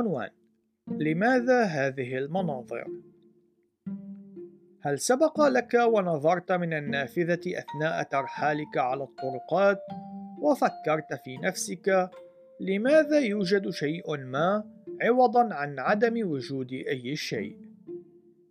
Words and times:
عنوان 0.00 0.30
لماذا 0.88 1.62
هذه 1.62 2.18
المناظر؟ 2.18 2.86
هل 4.82 4.98
سبق 4.98 5.40
لك 5.40 5.74
ونظرت 5.74 6.52
من 6.52 6.72
النافذة 6.72 7.40
أثناء 7.46 8.02
ترحالك 8.02 8.78
على 8.78 9.02
الطرقات 9.02 9.80
وفكرت 10.38 11.14
في 11.24 11.36
نفسك 11.36 12.10
لماذا 12.60 13.18
يوجد 13.18 13.70
شيء 13.70 14.16
ما 14.16 14.64
عوضا 15.02 15.54
عن 15.54 15.78
عدم 15.78 16.30
وجود 16.30 16.72
أي 16.72 17.16
شيء؟ 17.16 17.56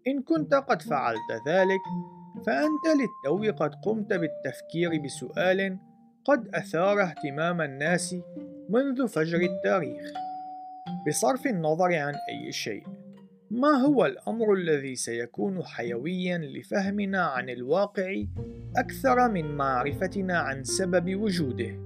إن 0.08 0.22
كنت 0.22 0.54
قد 0.54 0.82
فعلت 0.82 1.30
ذلك 1.48 1.82
فأنت 2.46 2.86
للتو 3.00 3.58
قد 3.64 3.76
قمت 3.76 4.14
بالتفكير 4.14 5.02
بسؤال 5.02 5.78
قد 6.26 6.56
أثار 6.56 7.02
اهتمام 7.02 7.62
الناس 7.62 8.16
منذ 8.70 9.08
فجر 9.08 9.40
التاريخ 9.42 10.29
بصرف 11.10 11.48
النظر 11.48 11.96
عن 11.96 12.14
أي 12.30 12.52
شيء. 12.52 12.84
ما 13.52 13.70
هو 13.70 14.06
الأمر 14.06 14.54
الذي 14.54 14.96
سيكون 14.96 15.64
حيويا 15.64 16.38
لفهمنا 16.38 17.22
عن 17.22 17.50
الواقع 17.50 18.24
أكثر 18.78 19.32
من 19.32 19.56
معرفتنا 19.56 20.38
عن 20.38 20.64
سبب 20.64 21.16
وجوده؟ 21.16 21.80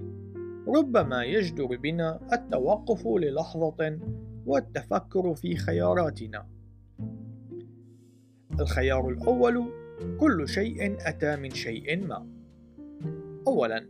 ربما 0.68 1.24
يجدر 1.24 1.66
بنا 1.66 2.20
التوقف 2.34 3.08
للحظة 3.08 4.00
والتفكر 4.46 5.36
في 5.36 5.56
خياراتنا. 5.56 6.48
الخيار 8.60 9.10
الأول 9.10 9.64
كل 10.20 10.48
شيء 10.48 10.98
أتى 11.00 11.36
من 11.36 11.50
شيء 11.50 12.08
ما. 12.08 12.28
أولا 13.48 13.88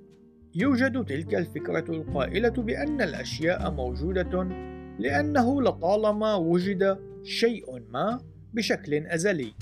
يوجد 0.55 1.05
تلك 1.05 1.35
الفكرة 1.35 1.91
القائلة 1.91 2.49
بأن 2.49 3.01
الأشياء 3.01 3.71
موجودة 3.71 4.47
لأنه 4.99 5.61
لطالما 5.61 6.35
وجد 6.35 6.99
شيء 7.23 7.81
ما 7.89 8.21
بشكل 8.53 8.93
أزلي 9.07 9.53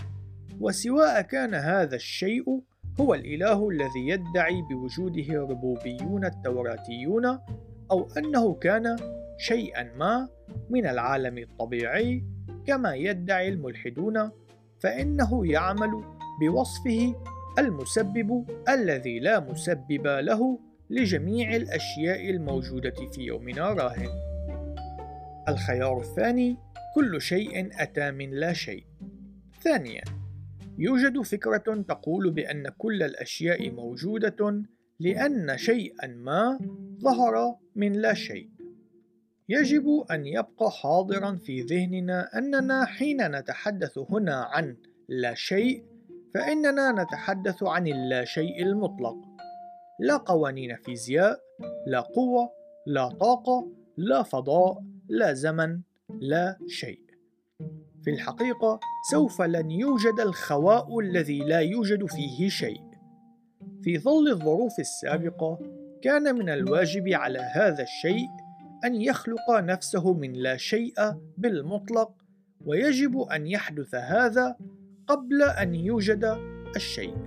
وسواء 0.59 1.21
كان 1.21 1.53
هذا 1.53 1.95
الشيء 1.95 2.61
هو 2.99 3.13
الإله 3.13 3.69
الذي 3.69 4.07
يدعي 4.07 4.61
بوجوده 4.69 5.33
الربوبيون 5.33 6.25
التوراتيون 6.25 7.25
أو 7.91 8.07
أنه 8.17 8.53
كان 8.53 8.95
شيئا 9.37 9.83
ما 9.97 10.29
من 10.69 10.85
العالم 10.87 11.37
الطبيعي 11.37 12.23
كما 12.67 12.95
يدعي 12.95 13.49
الملحدون 13.49 14.31
فإنه 14.79 15.47
يعمل 15.47 16.03
بوصفه 16.41 17.15
المسبب 17.59 18.45
الذي 18.69 19.19
لا 19.19 19.39
مسبب 19.39 20.07
له 20.07 20.59
لجميع 20.89 21.55
الأشياء 21.55 22.29
الموجودة 22.29 22.95
في 23.11 23.21
يومنا 23.21 23.73
راهن. 23.73 24.30
الخيار 25.49 25.99
الثاني 25.99 26.57
كل 26.95 27.21
شيء 27.21 27.69
أتى 27.83 28.11
من 28.11 28.31
لا 28.31 28.53
شيء. 28.53 28.85
ثانيا 29.61 30.03
يوجد 30.77 31.21
فكرة 31.21 31.83
تقول 31.87 32.31
بأن 32.31 32.69
كل 32.77 33.03
الأشياء 33.03 33.71
موجودة 33.71 34.63
لأن 34.99 35.57
شيئا 35.57 36.07
ما 36.07 36.59
ظهر 37.01 37.55
من 37.75 37.93
لا 37.93 38.13
شيء. 38.13 38.49
يجب 39.49 40.05
أن 40.11 40.25
يبقى 40.25 40.71
حاضرا 40.71 41.35
في 41.35 41.61
ذهننا 41.61 42.37
أننا 42.37 42.85
حين 42.85 43.31
نتحدث 43.31 43.97
هنا 43.97 44.35
عن 44.35 44.77
لا 45.09 45.33
شيء 45.33 45.85
فإننا 46.33 47.03
نتحدث 47.03 47.63
عن 47.63 47.87
اللا 47.87 48.25
شيء 48.25 48.63
المطلق 48.63 49.15
لا 49.99 50.17
قوانين 50.17 50.75
فيزياء 50.75 51.39
لا 51.87 51.99
قوة 51.99 52.49
لا 52.87 53.07
طاقة 53.09 53.71
لا 53.97 54.23
فضاء 54.23 54.83
لا 55.11 55.33
زمن 55.33 55.81
لا 56.09 56.57
شيء 56.67 57.01
في 58.03 58.09
الحقيقة 58.09 58.79
سوف 59.11 59.41
لن 59.41 59.71
يوجد 59.71 60.19
الخواء 60.19 60.99
الذي 60.99 61.39
لا 61.39 61.59
يوجد 61.59 62.05
فيه 62.05 62.49
شيء 62.49 62.81
في 63.83 63.97
ظل 63.97 64.31
الظروف 64.31 64.79
السابقة 64.79 65.59
كان 66.01 66.35
من 66.35 66.49
الواجب 66.49 67.07
على 67.07 67.39
هذا 67.39 67.83
الشيء 67.83 68.27
أن 68.85 69.01
يخلق 69.01 69.51
نفسه 69.51 70.13
من 70.13 70.33
لا 70.33 70.57
شيء 70.57 70.93
بالمطلق 71.37 72.11
ويجب 72.65 73.19
أن 73.19 73.47
يحدث 73.47 73.95
هذا 73.95 74.55
قبل 75.07 75.43
أن 75.43 75.75
يوجد 75.75 76.37
الشيء. 76.75 77.17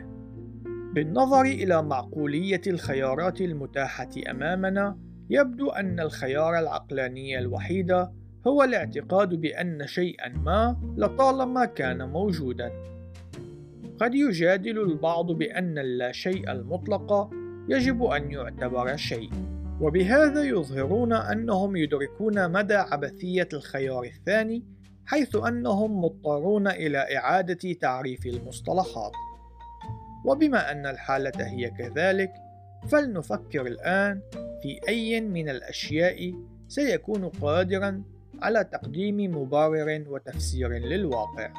بالنظر 0.94 1.42
إلى 1.42 1.82
معقولية 1.82 2.60
الخيارات 2.66 3.40
المتاحة 3.40 4.10
أمامنا، 4.30 4.98
يبدو 5.30 5.70
أن 5.70 6.00
الخيار 6.00 6.58
العقلاني 6.58 7.38
الوحيد 7.38 7.92
هو 8.46 8.62
الاعتقاد 8.62 9.34
بأن 9.34 9.86
شيئا 9.86 10.28
ما 10.28 10.76
لطالما 10.96 11.64
كان 11.64 12.08
موجودا. 12.08 12.72
قد 14.00 14.14
يجادل 14.14 14.78
البعض 14.78 15.32
بأن 15.32 15.78
اللا 15.78 16.12
شيء 16.12 16.52
المطلق 16.52 17.30
يجب 17.68 18.04
أن 18.04 18.30
يعتبر 18.30 18.96
شيء، 18.96 19.30
وبهذا 19.80 20.42
يظهرون 20.42 21.12
أنهم 21.12 21.76
يدركون 21.76 22.52
مدى 22.52 22.74
عبثية 22.74 23.48
الخيار 23.52 24.04
الثاني 24.04 24.64
حيث 25.06 25.36
أنهم 25.36 26.04
مضطرون 26.04 26.68
إلى 26.68 27.16
إعادة 27.16 27.72
تعريف 27.72 28.26
المصطلحات 28.26 29.12
وبما 30.24 30.72
أن 30.72 30.86
الحالة 30.86 31.46
هي 31.46 31.70
كذلك 31.70 32.32
فلنفكر 32.88 33.66
الآن 33.66 34.20
في 34.64 34.80
أي 34.88 35.20
من 35.20 35.48
الأشياء 35.48 36.34
سيكون 36.68 37.28
قادرا 37.28 38.02
على 38.42 38.64
تقديم 38.64 39.36
مبرر 39.36 40.04
وتفسير 40.08 40.68
للواقع. 40.68 41.52